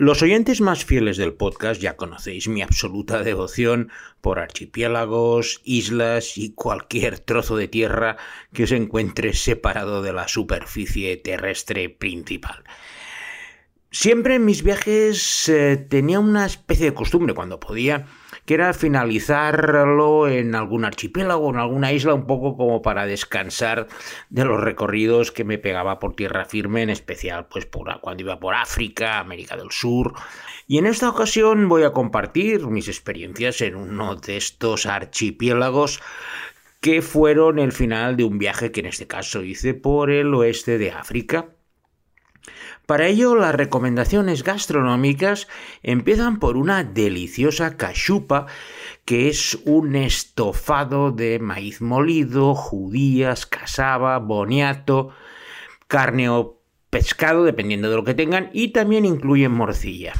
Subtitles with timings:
[0.00, 3.90] Los oyentes más fieles del podcast ya conocéis mi absoluta devoción
[4.22, 8.16] por archipiélagos, islas y cualquier trozo de tierra
[8.54, 12.64] que se encuentre separado de la superficie terrestre principal.
[13.90, 18.06] Siempre en mis viajes eh, tenía una especie de costumbre cuando podía
[18.50, 23.86] que finalizarlo en algún archipiélago, en alguna isla, un poco como para descansar
[24.28, 27.68] de los recorridos que me pegaba por tierra firme, en especial pues
[28.00, 30.14] cuando iba por África, América del Sur.
[30.66, 36.00] Y en esta ocasión voy a compartir mis experiencias en uno de estos archipiélagos
[36.80, 40.76] que fueron el final de un viaje que en este caso hice por el oeste
[40.76, 41.50] de África.
[42.86, 45.46] Para ello, las recomendaciones gastronómicas
[45.82, 48.46] empiezan por una deliciosa cachupa,
[49.04, 55.10] que es un estofado de maíz molido, judías, casaba, boniato,
[55.86, 60.12] carne o pescado, dependiendo de lo que tengan, y también incluyen morcilla.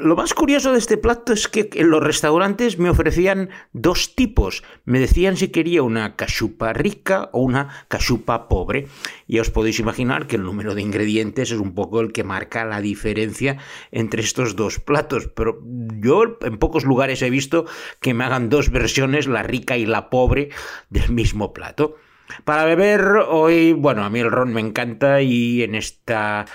[0.00, 4.62] Lo más curioso de este plato es que en los restaurantes me ofrecían dos tipos.
[4.84, 8.88] Me decían si quería una cachupa rica o una cachupa pobre.
[9.28, 12.64] Ya os podéis imaginar que el número de ingredientes es un poco el que marca
[12.64, 13.58] la diferencia
[13.90, 15.28] entre estos dos platos.
[15.28, 15.62] Pero
[16.00, 17.64] yo en pocos lugares he visto
[18.00, 20.50] que me hagan dos versiones, la rica y la pobre,
[20.90, 21.96] del mismo plato.
[22.44, 26.46] Para beber hoy, bueno, a mí el ron me encanta y en esta,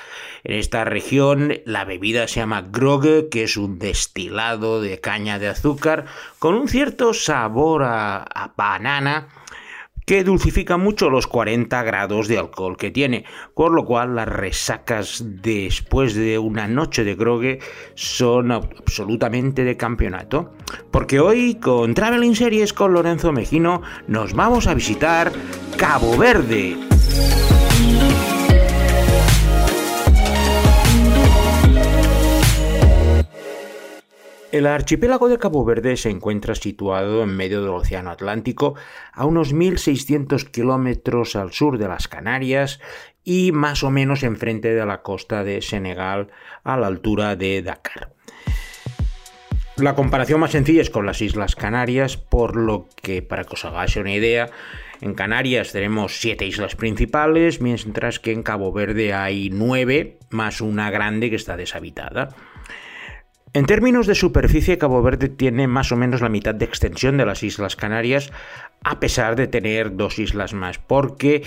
[0.44, 5.48] en esta región la bebida se llama grog, que es un destilado de caña de
[5.50, 6.06] azúcar
[6.40, 9.28] con un cierto sabor a banana
[10.06, 15.24] que dulcifica mucho los 40 grados de alcohol que tiene, por lo cual las resacas
[15.42, 17.60] después de una noche de grogue
[17.96, 20.54] son absolutamente de campeonato.
[20.92, 25.32] Porque hoy con Traveling Series con Lorenzo Mejino nos vamos a visitar
[25.78, 26.78] Cabo Verde.
[34.54, 38.76] El archipiélago de Cabo Verde se encuentra situado en medio del Océano Atlántico,
[39.12, 42.80] a unos 1.600 kilómetros al sur de las Canarias
[43.24, 46.28] y más o menos enfrente de la costa de Senegal,
[46.64, 48.14] a la altura de Dakar.
[49.78, 53.66] La comparación más sencilla es con las Islas Canarias, por lo que, para que os
[53.66, 54.52] hagáis una idea,
[55.02, 60.92] en Canarias tenemos siete islas principales, mientras que en Cabo Verde hay nueve, más una
[60.92, 62.36] grande que está deshabitada.
[63.56, 67.26] En términos de superficie, Cabo Verde tiene más o menos la mitad de extensión de
[67.28, 68.32] las Islas Canarias,
[68.84, 71.44] a pesar de tener dos islas más, porque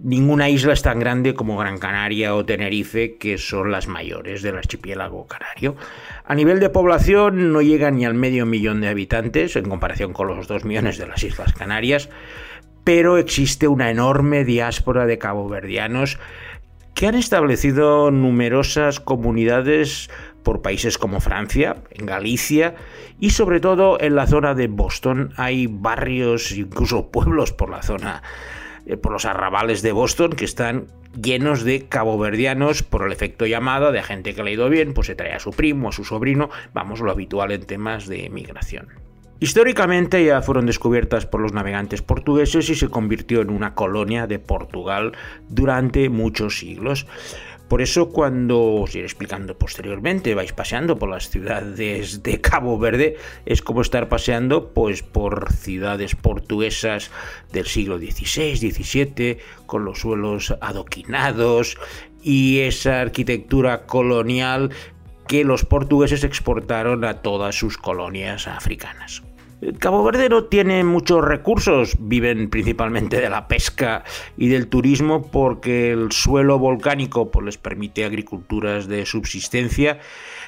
[0.00, 4.56] ninguna isla es tan grande como Gran Canaria o Tenerife, que son las mayores del
[4.56, 5.74] archipiélago canario.
[6.24, 10.28] A nivel de población no llega ni al medio millón de habitantes, en comparación con
[10.28, 12.08] los dos millones de las Islas Canarias,
[12.84, 16.20] pero existe una enorme diáspora de caboverdianos
[16.94, 20.08] que han establecido numerosas comunidades
[20.42, 22.74] por países como Francia, en Galicia
[23.20, 25.32] y sobre todo en la zona de Boston.
[25.36, 28.22] Hay barrios, incluso pueblos por la zona,
[28.86, 30.86] eh, por los arrabales de Boston que están
[31.20, 35.06] llenos de caboverdianos por el efecto llamada de gente que le ha ido bien, pues
[35.08, 38.88] se trae a su primo, a su sobrino, vamos, lo habitual en temas de migración.
[39.42, 44.38] Históricamente ya fueron descubiertas por los navegantes portugueses y se convirtió en una colonia de
[44.38, 45.16] Portugal
[45.48, 47.08] durante muchos siglos.
[47.72, 53.16] Por eso cuando os iré explicando posteriormente, vais paseando por las ciudades de Cabo Verde,
[53.46, 57.10] es como estar paseando pues por ciudades portuguesas
[57.50, 61.78] del siglo XVI, XVII, con los suelos adoquinados
[62.22, 64.68] y esa arquitectura colonial
[65.26, 69.22] que los portugueses exportaron a todas sus colonias africanas.
[69.78, 74.02] Cabo Verde no tiene muchos recursos, viven principalmente de la pesca
[74.36, 80.00] y del turismo porque el suelo volcánico pues, les permite agriculturas de subsistencia.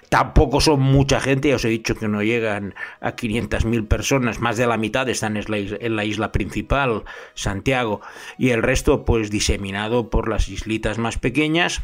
[0.08, 4.56] Tampoco son mucha gente, ya os he dicho que no llegan a 500.000 personas, más
[4.56, 7.04] de la mitad están en la isla principal,
[7.34, 8.00] Santiago,
[8.36, 11.82] y el resto pues diseminado por las islitas más pequeñas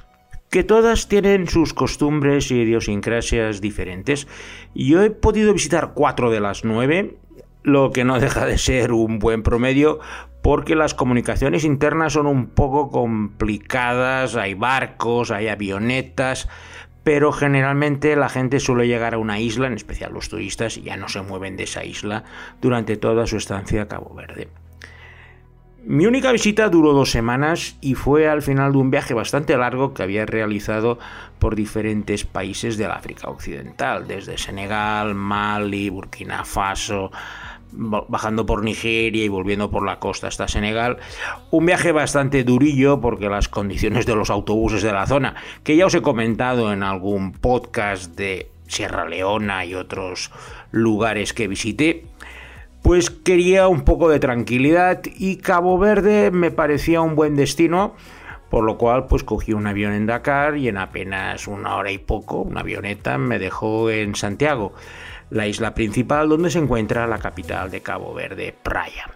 [0.51, 4.27] que todas tienen sus costumbres y idiosincrasias diferentes.
[4.75, 7.17] Yo he podido visitar cuatro de las nueve,
[7.63, 10.01] lo que no deja de ser un buen promedio
[10.43, 16.49] porque las comunicaciones internas son un poco complicadas, hay barcos, hay avionetas,
[17.05, 20.97] pero generalmente la gente suele llegar a una isla, en especial los turistas, y ya
[20.97, 22.25] no se mueven de esa isla
[22.61, 24.49] durante toda su estancia a Cabo Verde.
[25.85, 29.95] Mi única visita duró dos semanas y fue al final de un viaje bastante largo
[29.95, 30.99] que había realizado
[31.39, 37.11] por diferentes países del África Occidental, desde Senegal, Mali, Burkina Faso,
[37.73, 40.99] bajando por Nigeria y volviendo por la costa hasta Senegal.
[41.51, 45.35] Un viaje bastante durillo porque las condiciones de los autobuses de la zona,
[45.65, 50.31] que ya os he comentado en algún podcast de Sierra Leona y otros
[50.73, 52.05] lugares que visité,
[52.83, 57.95] pues quería un poco de tranquilidad y Cabo Verde me parecía un buen destino,
[58.49, 61.99] por lo cual pues cogí un avión en Dakar y en apenas una hora y
[61.99, 64.73] poco, una avioneta me dejó en Santiago
[65.31, 69.11] la isla principal donde se encuentra la capital de Cabo Verde, Praia.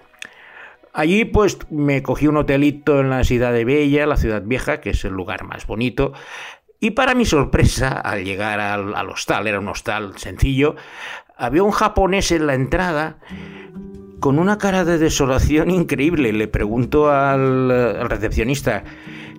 [0.92, 4.90] Allí pues me cogí un hotelito en la ciudad de Bella, la ciudad vieja, que
[4.90, 6.12] es el lugar más bonito,
[6.84, 10.76] y para mi sorpresa, al llegar al, hostal, era un hostal sencillo,
[11.36, 13.18] había un japonés en la entrada
[14.20, 16.32] con una cara de desolación increíble.
[16.32, 18.84] Le pregunto al recepcionista,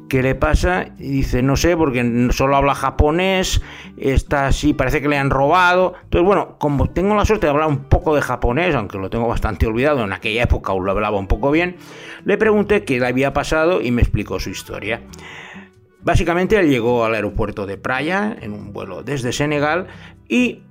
[0.07, 0.89] ¿Qué le pasa?
[0.99, 3.61] Y dice, no sé, porque solo habla japonés,
[3.97, 5.93] está así, parece que le han robado.
[6.03, 9.27] Entonces, bueno, como tengo la suerte de hablar un poco de japonés, aunque lo tengo
[9.27, 11.77] bastante olvidado, en aquella época aún lo hablaba un poco bien,
[12.23, 15.01] le pregunté qué le había pasado y me explicó su historia.
[16.01, 19.87] Básicamente él llegó al aeropuerto de Praia en un vuelo desde Senegal
[20.29, 20.61] y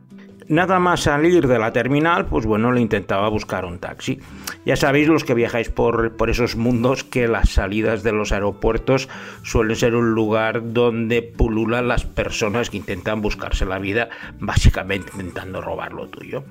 [0.48, 4.20] Nada más salir de la terminal, pues bueno, le intentaba buscar un taxi.
[4.66, 9.08] Ya sabéis los que viajáis por, por, esos mundos que las salidas de los aeropuertos
[9.42, 15.62] suelen ser un lugar donde pululan las personas que intentan buscarse la vida, básicamente intentando
[15.62, 16.44] robar lo tuyo.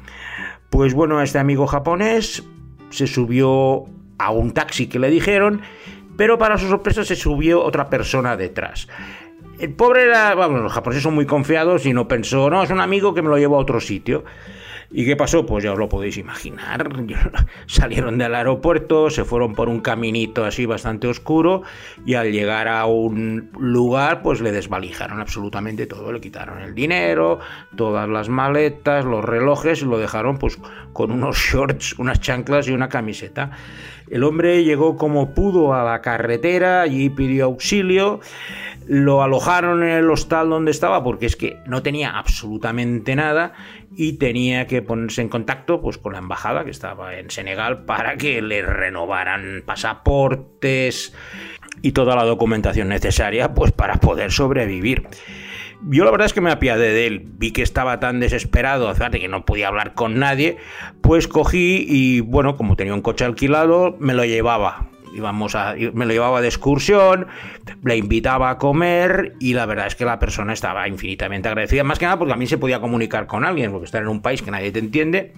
[0.71, 2.43] Pues bueno, este amigo japonés
[2.89, 3.85] se subió
[4.17, 5.61] a un taxi que le dijeron,
[6.17, 8.87] pero para su sorpresa se subió otra persona detrás.
[9.63, 12.81] El pobre era, vamos, los japoneses son muy confiados y no pensó, no, es un
[12.81, 14.25] amigo que me lo llevó a otro sitio.
[14.95, 15.43] ¿Y qué pasó?
[15.43, 16.87] Pues ya os lo podéis imaginar.
[17.65, 21.63] Salieron del aeropuerto, se fueron por un caminito así bastante oscuro
[22.05, 26.11] y al llegar a un lugar pues le desvalijaron absolutamente todo.
[26.11, 27.39] Le quitaron el dinero,
[27.75, 30.59] todas las maletas, los relojes y lo dejaron pues
[30.93, 33.49] con unos shorts, unas chanclas y una camiseta.
[34.11, 38.19] El hombre llegó como pudo a la carretera, allí pidió auxilio
[38.87, 43.53] lo alojaron en el hostal donde estaba porque es que no tenía absolutamente nada
[43.95, 48.17] y tenía que ponerse en contacto pues, con la embajada que estaba en Senegal para
[48.17, 51.13] que le renovaran pasaportes
[51.81, 55.07] y toda la documentación necesaria pues, para poder sobrevivir.
[55.85, 59.27] Yo la verdad es que me apiadé de él, vi que estaba tan desesperado, que
[59.27, 60.57] no podía hablar con nadie,
[61.01, 66.05] pues cogí y bueno, como tenía un coche alquilado, me lo llevaba íbamos a, me
[66.05, 67.27] lo llevaba de excursión,
[67.83, 71.99] le invitaba a comer y la verdad es que la persona estaba infinitamente agradecida, más
[71.99, 74.41] que nada porque a mí se podía comunicar con alguien, porque estar en un país
[74.41, 75.33] que nadie te entiende.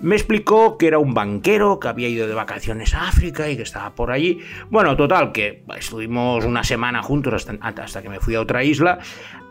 [0.00, 3.62] Me explicó que era un banquero que había ido de vacaciones a África y que
[3.62, 4.40] estaba por allí.
[4.68, 8.98] Bueno, total, que estuvimos una semana juntos hasta, hasta que me fui a otra isla.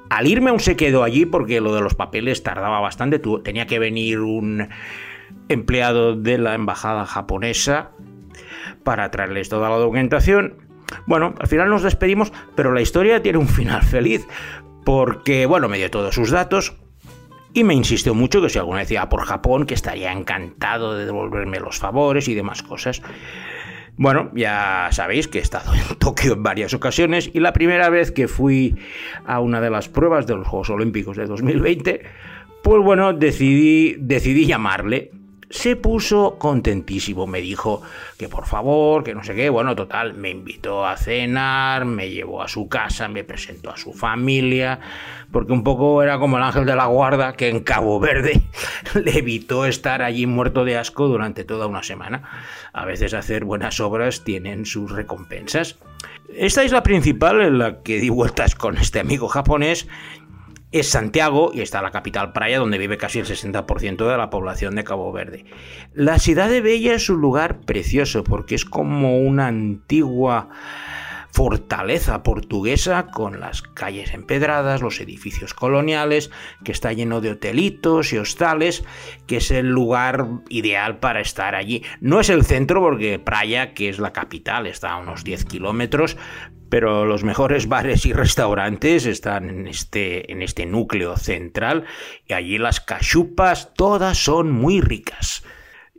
[0.09, 3.21] Al irme aún se quedó allí porque lo de los papeles tardaba bastante.
[3.43, 4.67] Tenía que venir un
[5.47, 7.91] empleado de la embajada japonesa
[8.83, 10.55] para traerles toda la documentación.
[11.05, 14.27] Bueno, al final nos despedimos, pero la historia tiene un final feliz,
[14.83, 16.75] porque, bueno, me dio todos sus datos
[17.53, 21.05] y me insistió mucho que si alguna vez iba por Japón, que estaría encantado de
[21.05, 23.01] devolverme los favores y demás cosas.
[23.97, 28.11] Bueno, ya sabéis que he estado en Tokio en varias ocasiones y la primera vez
[28.11, 28.75] que fui
[29.25, 32.01] a una de las pruebas de los Juegos Olímpicos de 2020,
[32.63, 35.11] pues bueno, decidí, decidí llamarle
[35.51, 37.27] se puso contentísimo.
[37.27, 37.81] Me dijo
[38.17, 39.49] que por favor, que no sé qué.
[39.49, 43.93] Bueno, total, me invitó a cenar, me llevó a su casa, me presentó a su
[43.93, 44.79] familia,
[45.31, 48.41] porque un poco era como el ángel de la guarda que en Cabo Verde
[48.95, 52.23] le evitó estar allí muerto de asco durante toda una semana.
[52.73, 55.77] A veces hacer buenas obras tienen sus recompensas.
[56.33, 59.87] Esta es la principal en la que di vueltas con este amigo japonés
[60.71, 64.75] es Santiago y está la capital Praia, donde vive casi el 60% de la población
[64.75, 65.45] de Cabo Verde.
[65.93, 70.49] La ciudad de Bella es un lugar precioso porque es como una antigua
[71.33, 76.29] fortaleza portuguesa con las calles empedradas, los edificios coloniales,
[76.63, 78.83] que está lleno de hotelitos y hostales,
[79.27, 81.83] que es el lugar ideal para estar allí.
[81.99, 86.17] No es el centro porque Praia, que es la capital, está a unos 10 kilómetros,
[86.71, 91.83] pero los mejores bares y restaurantes están en este, en este núcleo central
[92.25, 95.43] y allí las cachupas todas son muy ricas.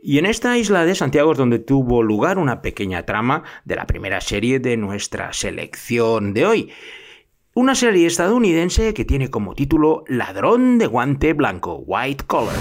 [0.01, 3.85] Y en esta isla de Santiago es donde tuvo lugar una pequeña trama de la
[3.85, 6.71] primera serie de nuestra selección de hoy.
[7.55, 12.55] Una serie estadounidense que tiene como título Ladrón de guante blanco, White Collar.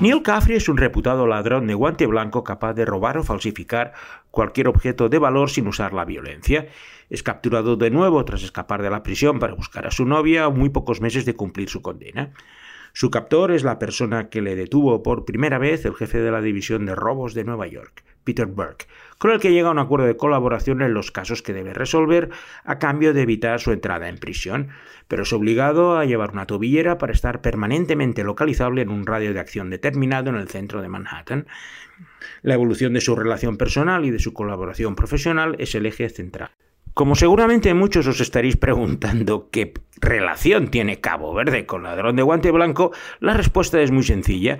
[0.00, 3.92] Neil Caffrey es un reputado ladrón de guante blanco capaz de robar o falsificar
[4.32, 6.66] cualquier objeto de valor sin usar la violencia.
[7.10, 10.70] Es capturado de nuevo tras escapar de la prisión para buscar a su novia muy
[10.70, 12.32] pocos meses de cumplir su condena.
[12.98, 16.40] Su captor es la persona que le detuvo por primera vez el jefe de la
[16.40, 18.86] División de Robos de Nueva York, Peter Burke,
[19.18, 22.30] con el que llega a un acuerdo de colaboración en los casos que debe resolver
[22.64, 24.68] a cambio de evitar su entrada en prisión,
[25.08, 29.40] pero es obligado a llevar una tobillera para estar permanentemente localizable en un radio de
[29.40, 31.46] acción determinado en el centro de Manhattan.
[32.40, 36.48] La evolución de su relación personal y de su colaboración profesional es el eje central.
[36.96, 42.50] Como seguramente muchos os estaréis preguntando qué relación tiene Cabo Verde con Ladrón de Guante
[42.50, 44.56] Blanco, la respuesta es muy sencilla.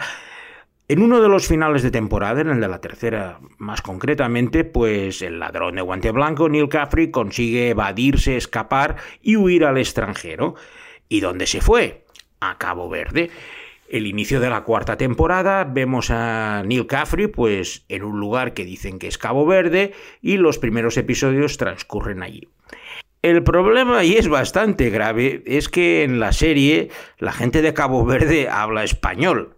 [0.86, 5.22] En uno de los finales de temporada, en el de la tercera más concretamente, pues
[5.22, 10.56] el ladrón de guante blanco, Neil Caffrey, consigue evadirse, escapar y huir al extranjero.
[11.08, 12.04] ¿Y dónde se fue?
[12.40, 13.30] A Cabo Verde.
[13.88, 18.64] El inicio de la cuarta temporada vemos a Neil Caffrey pues en un lugar que
[18.64, 22.48] dicen que es Cabo Verde y los primeros episodios transcurren allí.
[23.22, 28.04] El problema, y es bastante grave, es que en la serie la gente de Cabo
[28.04, 29.56] Verde habla español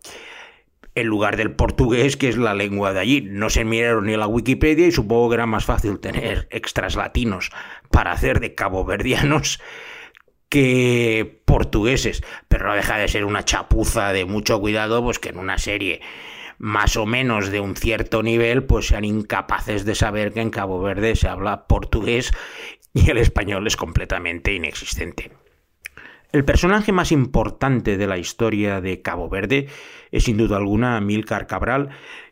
[0.94, 3.20] en lugar del portugués, que es la lengua de allí.
[3.22, 7.50] No se miraron ni la Wikipedia y supongo que era más fácil tener extras latinos
[7.90, 9.60] para hacer de caboverdianos
[10.48, 15.38] que portugueses, pero no deja de ser una chapuza de mucho cuidado, pues que en
[15.38, 16.00] una serie
[16.58, 20.80] más o menos de un cierto nivel, pues sean incapaces de saber que en Cabo
[20.80, 22.32] Verde se habla portugués
[22.92, 25.30] y el español es completamente inexistente.
[26.30, 29.68] El personaje más importante de la historia de Cabo Verde
[30.10, 31.88] es sin duda alguna Milcar Cabral,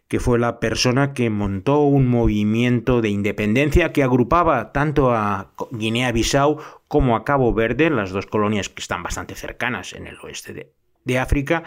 [0.08, 6.58] que fue la persona que montó un movimiento de independencia que agrupaba tanto a Guinea-Bissau
[6.88, 10.72] como a Cabo Verde, las dos colonias que están bastante cercanas en el oeste
[11.04, 11.64] de, África,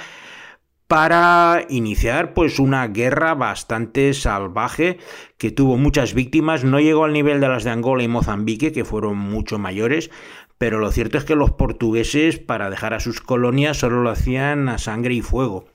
[0.87, 4.97] para iniciar pues una guerra bastante salvaje
[5.37, 8.85] que tuvo muchas víctimas, no llegó al nivel de las de Angola y Mozambique, que
[8.85, 10.09] fueron mucho mayores,
[10.57, 14.67] pero lo cierto es que los portugueses para dejar a sus colonias solo lo hacían
[14.69, 15.65] a sangre y fuego.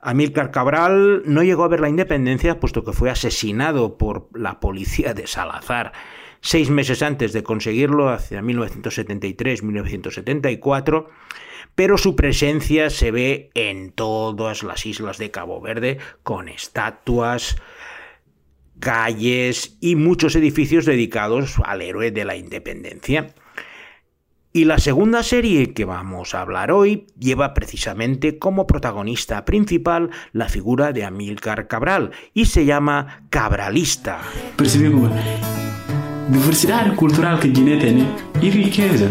[0.00, 5.14] Amílcar Cabral no llegó a ver la independencia puesto que fue asesinado por la policía
[5.14, 5.92] de Salazar
[6.40, 11.08] seis meses antes de conseguirlo, hacia 1973-1974,
[11.74, 17.56] pero su presencia se ve en todas las islas de Cabo Verde con estatuas,
[18.80, 23.34] calles y muchos edificios dedicados al héroe de la independencia.
[24.52, 30.48] Y la segunda serie que vamos a hablar hoy lleva precisamente como protagonista principal la
[30.48, 34.18] figura de Amílcar Cabral y se llama Cabralista.
[34.56, 35.08] Percebemos
[36.28, 38.08] diversidade cultural que Guiné tem
[38.42, 39.08] e riqueza.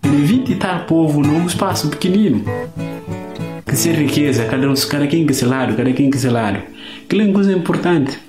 [0.00, 2.44] Tem 20 e tal povo num espaço pequenino.
[3.66, 6.62] Que se riqueza, cada, cada quem que se lado, cada quem que se lado.
[7.06, 8.25] Que é uma importante.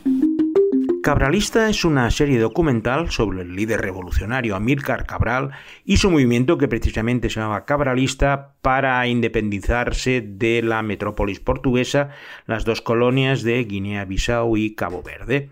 [1.08, 5.52] Cabralista es una serie documental sobre el líder revolucionario Amílcar Cabral
[5.86, 12.10] y su movimiento que precisamente se llamaba Cabralista para independizarse de la metrópolis portuguesa,
[12.46, 15.50] las dos colonias de Guinea-Bissau y Cabo Verde.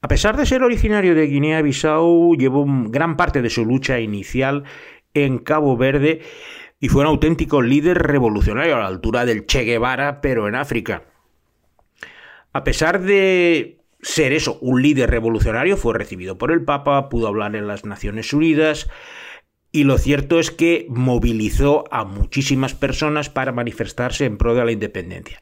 [0.00, 4.64] A pesar de ser originario de Guinea-Bissau, llevó gran parte de su lucha inicial
[5.12, 6.22] en Cabo Verde
[6.80, 11.02] y fue un auténtico líder revolucionario a la altura del Che Guevara, pero en África.
[12.54, 17.56] A pesar de ser eso, un líder revolucionario, fue recibido por el Papa, pudo hablar
[17.56, 18.88] en las Naciones Unidas
[19.72, 24.72] y lo cierto es que movilizó a muchísimas personas para manifestarse en pro de la
[24.72, 25.40] independencia.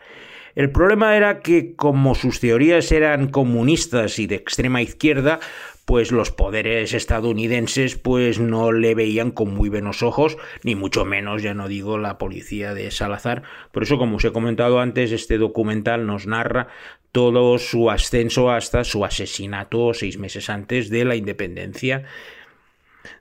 [0.54, 5.40] El problema era que como sus teorías eran comunistas y de extrema izquierda,
[5.84, 11.42] pues los poderes estadounidenses pues no le veían con muy buenos ojos, ni mucho menos,
[11.42, 13.42] ya no digo, la policía de Salazar.
[13.72, 16.68] Por eso, como os he comentado antes, este documental nos narra
[17.12, 22.04] todo su ascenso hasta su asesinato seis meses antes de la independencia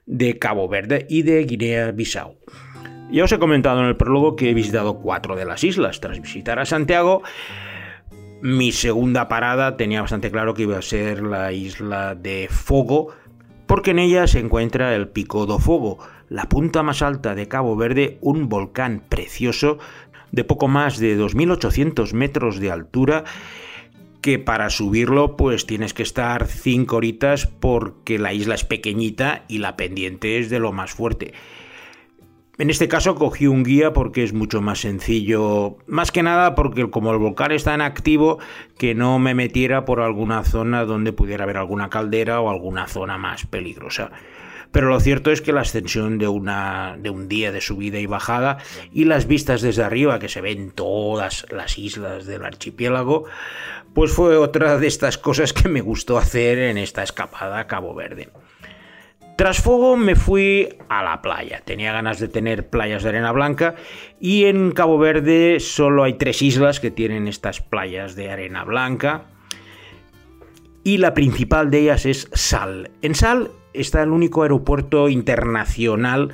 [0.06, 2.36] de Cabo Verde y de Guinea-Bissau.
[3.10, 6.00] Ya os he comentado en el prólogo que he visitado cuatro de las islas.
[6.00, 7.22] Tras visitar a Santiago,
[8.40, 13.08] mi segunda parada tenía bastante claro que iba a ser la isla de Fogo,
[13.66, 15.98] porque en ella se encuentra el Pico do Fogo,
[16.30, 19.78] la punta más alta de Cabo Verde, un volcán precioso
[20.30, 23.24] de poco más de 2.800 metros de altura
[24.22, 29.58] que para subirlo pues tienes que estar 5 horitas porque la isla es pequeñita y
[29.58, 31.34] la pendiente es de lo más fuerte.
[32.58, 36.88] En este caso cogí un guía porque es mucho más sencillo, más que nada porque
[36.90, 38.38] como el volcán está en activo,
[38.78, 43.18] que no me metiera por alguna zona donde pudiera haber alguna caldera o alguna zona
[43.18, 44.12] más peligrosa.
[44.72, 48.06] Pero lo cierto es que la ascensión de, una, de un día de subida y
[48.06, 48.58] bajada
[48.92, 53.24] y las vistas desde arriba, que se ven todas las islas del archipiélago,
[53.94, 57.94] pues fue otra de estas cosas que me gustó hacer en esta escapada a Cabo
[57.94, 58.30] Verde.
[59.36, 61.62] Tras fuego me fui a la playa.
[61.64, 63.74] Tenía ganas de tener playas de arena blanca
[64.20, 69.24] y en Cabo Verde solo hay tres islas que tienen estas playas de arena blanca
[70.84, 72.90] y la principal de ellas es Sal.
[73.02, 76.32] En Sal está el único aeropuerto internacional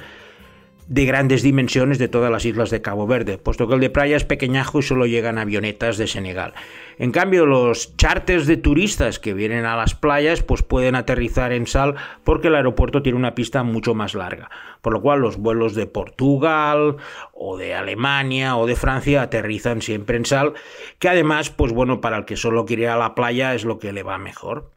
[0.88, 4.16] de grandes dimensiones de todas las islas de Cabo Verde, puesto que el de Playa
[4.16, 6.54] es pequeñajo y solo llegan avionetas de Senegal.
[6.97, 11.66] En cambio, los charters de turistas que vienen a las playas pues pueden aterrizar en
[11.66, 15.75] Sal porque el aeropuerto tiene una pista mucho más larga, por lo cual los vuelos
[15.75, 16.97] de Portugal
[17.35, 20.54] o de Alemania o de Francia aterrizan siempre en Sal,
[20.99, 23.78] que además, pues bueno, para el que solo quiere ir a la playa es lo
[23.78, 24.71] que le va mejor.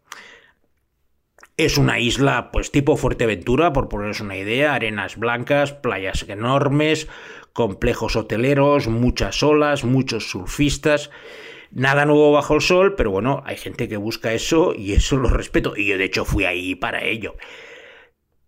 [1.58, 7.08] Es una isla, pues tipo Fuerteventura, por poneros una idea, arenas blancas, playas enormes,
[7.54, 11.12] complejos hoteleros, muchas olas, muchos surfistas.
[11.72, 15.30] Nada nuevo bajo el sol, pero bueno, hay gente que busca eso y eso lo
[15.30, 15.74] respeto.
[15.76, 17.36] Y yo de hecho fui ahí para ello.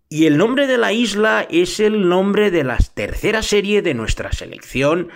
[0.09, 4.31] Y el nombre de la isla es el nombre de la tercera serie de nuestra
[4.31, 5.09] selección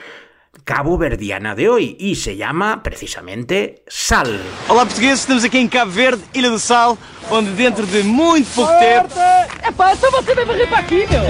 [0.63, 4.39] cabo verdiana de hoy y se llama precisamente Sal.
[4.67, 6.97] Olá portugueses, estamos aqui em Cabo Verde, Ilha do Sal,
[7.29, 9.15] onde dentro de muito pouco tempo...
[9.67, 11.21] Epá, então você deve vir para aqui, meu.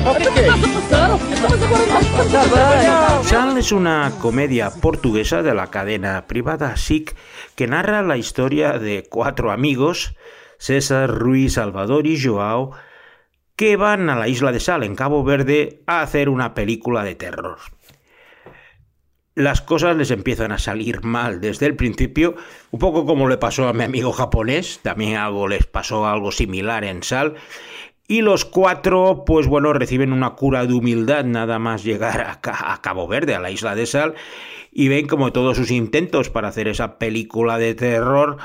[3.24, 7.16] Sal es una comedia portuguesa de la cadena privada SIC
[7.56, 10.16] que narra la historia de cuatro amigos,
[10.60, 12.72] César, Ruiz, Salvador y Joao,
[13.56, 17.16] que van a la isla de Sal, en Cabo Verde, a hacer una película de
[17.16, 17.58] terror
[19.38, 22.36] las cosas les empiezan a salir mal desde el principio,
[22.72, 26.84] un poco como le pasó a mi amigo japonés, también algo les pasó algo similar
[26.84, 27.36] en Sal.
[28.08, 33.08] Y los cuatro, pues bueno, reciben una cura de humildad nada más llegar a, Cabo
[33.08, 34.16] Verde, a la isla de Sal,
[34.72, 38.38] y ven como todos sus intentos para hacer esa película de terror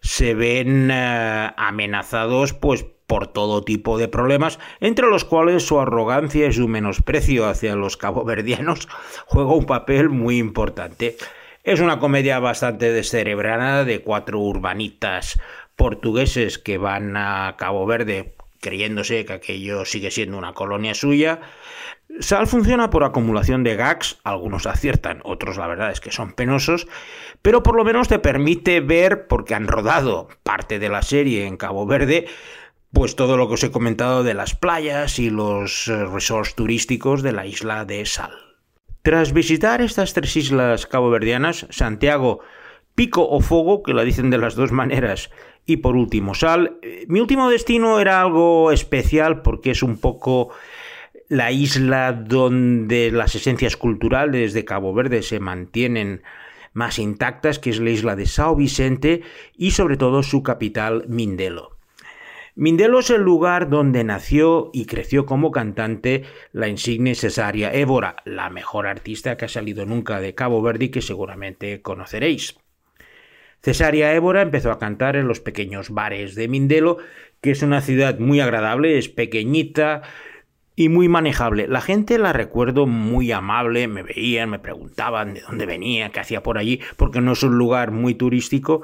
[0.00, 6.46] se ven eh, amenazados pues por todo tipo de problemas, entre los cuales su arrogancia
[6.46, 8.86] y su menosprecio hacia los caboverdianos
[9.26, 11.16] juega un papel muy importante.
[11.64, 15.40] Es una comedia bastante descerebrada de cuatro urbanitas
[15.74, 21.40] portugueses que van a Cabo Verde creyéndose que aquello sigue siendo una colonia suya.
[22.20, 26.88] Sal funciona por acumulación de gags, algunos aciertan, otros la verdad es que son penosos,
[27.42, 31.56] pero por lo menos te permite ver, porque han rodado parte de la serie en
[31.56, 32.26] Cabo Verde,
[32.92, 37.22] pues todo lo que os he comentado de las playas y los eh, resorts turísticos
[37.22, 38.32] de la isla de Sal.
[39.02, 42.40] Tras visitar estas tres islas caboverdianas, Santiago,
[42.94, 45.30] Pico o Fogo, que la dicen de las dos maneras,
[45.66, 50.50] y por último Sal, eh, mi último destino era algo especial porque es un poco
[51.28, 56.22] la isla donde las esencias culturales de Cabo Verde se mantienen
[56.72, 59.22] más intactas, que es la isla de Sao Vicente
[59.56, 61.77] y sobre todo su capital Mindelo.
[62.60, 68.50] Mindelo es el lugar donde nació y creció como cantante la insigne Cesaria Évora, la
[68.50, 72.58] mejor artista que ha salido nunca de Cabo Verde y que seguramente conoceréis.
[73.62, 76.98] Cesaria Évora empezó a cantar en los pequeños bares de Mindelo,
[77.40, 80.02] que es una ciudad muy agradable, es pequeñita
[80.78, 81.66] y muy manejable.
[81.66, 86.42] La gente la recuerdo muy amable, me veían, me preguntaban de dónde venía, qué hacía
[86.44, 88.82] por allí, porque no es un lugar muy turístico,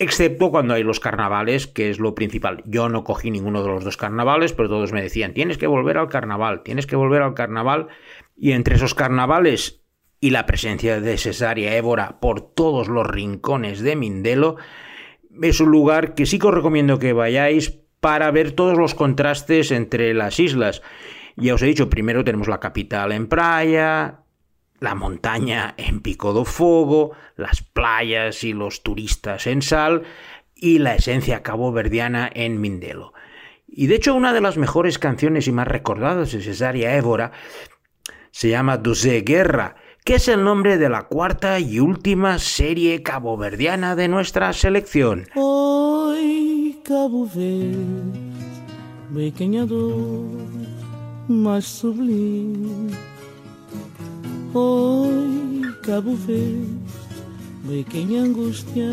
[0.00, 2.62] excepto cuando hay los carnavales, que es lo principal.
[2.64, 5.98] Yo no cogí ninguno de los dos carnavales, pero todos me decían, tienes que volver
[5.98, 7.88] al carnaval, tienes que volver al carnaval.
[8.34, 9.84] Y entre esos carnavales
[10.18, 14.56] y la presencia de Cesárea Évora por todos los rincones de Mindelo,
[15.42, 19.70] es un lugar que sí que os recomiendo que vayáis para ver todos los contrastes
[19.70, 20.80] entre las islas.
[21.36, 24.20] Ya os he dicho, primero tenemos la capital en Praia,
[24.80, 30.02] la montaña en Pico do Fogo, las playas y los turistas en Sal
[30.54, 33.12] y la esencia caboverdiana en Mindelo.
[33.68, 37.30] Y de hecho una de las mejores canciones y más recordadas de Cesaria Évora
[38.32, 43.94] se llama Dosé Guerra, que es el nombre de la cuarta y última serie caboverdiana
[43.96, 45.26] de nuestra selección.
[45.34, 47.28] Hoy Cabo
[51.28, 53.09] más sublime
[54.52, 58.90] Hoy Cabo Verde, angustia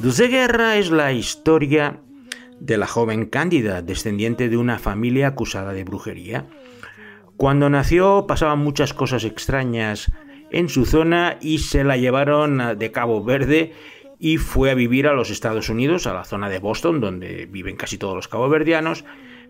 [0.00, 1.98] Dulce Guerra es la historia
[2.60, 6.46] de la joven Cándida, descendiente de una familia acusada de brujería.
[7.36, 10.12] Cuando nació pasaban muchas cosas extrañas
[10.52, 13.72] en su zona y se la llevaron de Cabo Verde
[14.20, 17.76] y fue a vivir a los Estados Unidos, a la zona de Boston, donde viven
[17.76, 19.04] casi todos los caboverdianos,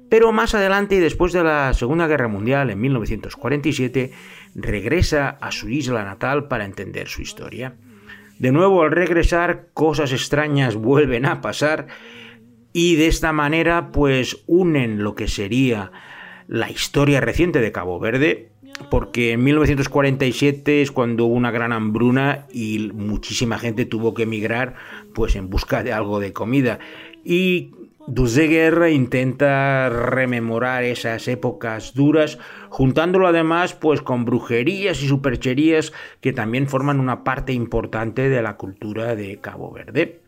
[0.09, 4.13] pero más adelante y después de la Segunda Guerra Mundial, en 1947,
[4.55, 7.75] regresa a su isla natal para entender su historia.
[8.39, 11.87] De nuevo, al regresar, cosas extrañas vuelven a pasar
[12.73, 15.91] y de esta manera pues unen lo que sería
[16.47, 18.51] la historia reciente de Cabo Verde,
[18.91, 24.75] porque en 1947 es cuando hubo una gran hambruna y muchísima gente tuvo que emigrar
[25.15, 26.79] pues en busca de algo de comida
[27.25, 27.73] y
[28.07, 32.39] de Guerra intenta rememorar esas épocas duras,
[32.69, 38.57] juntándolo además pues con brujerías y supercherías que también forman una parte importante de la
[38.57, 40.21] cultura de Cabo Verde.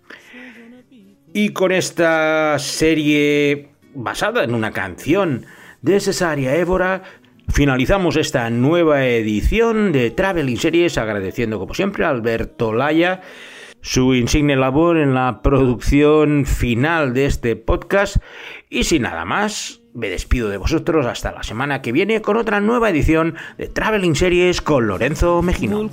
[1.33, 5.47] Y con esta serie basada en una canción
[5.83, 7.03] de Cesaria Évora,
[7.49, 13.23] finalizamos esta nueva edición de Traveling Series agradeciendo como siempre a Alberto Laya
[13.81, 18.17] su insigne labor en la producción final de este podcast.
[18.69, 22.61] Y sin nada más, me despido de vosotros hasta la semana que viene con otra
[22.61, 25.89] nueva edición de Traveling Series con Lorenzo Mejino.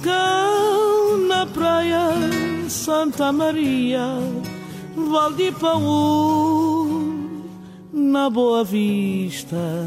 [8.64, 9.82] Vista,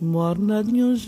[0.00, 0.98] morna de.